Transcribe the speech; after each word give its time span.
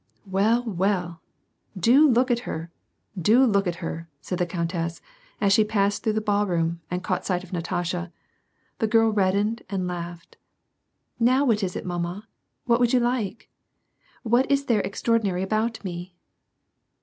"Well, 0.25 0.63
well! 0.63 1.21
do 1.77 2.09
look 2.09 2.31
at 2.31 2.39
her, 2.49 2.71
do 3.21 3.45
look 3.45 3.67
at 3.67 3.75
her," 3.85 4.09
said 4.19 4.39
the 4.39 4.47
countess, 4.47 4.99
as 5.39 5.53
she 5.53 5.63
passed 5.63 6.01
through 6.01 6.13
the 6.13 6.21
ballroom, 6.21 6.81
and 6.89 7.03
caught 7.03 7.23
sight 7.23 7.43
of 7.43 7.53
Natasha. 7.53 8.11
The 8.79 8.87
girl 8.87 9.11
reddened 9.11 9.61
and 9.69 9.87
laughed." 9.87 10.37
Now 11.19 11.45
what 11.45 11.61
is 11.61 11.75
it, 11.75 11.85
mamma? 11.85 12.27
what 12.65 12.79
would 12.79 12.93
you 12.93 12.99
like? 12.99 13.47
What 14.23 14.49
is 14.49 14.65
there 14.65 14.81
extraordinary 14.81 15.43
about 15.43 15.83
me 15.83 16.15